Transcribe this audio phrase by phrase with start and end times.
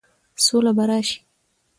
[0.45, 1.19] سوله به راشي،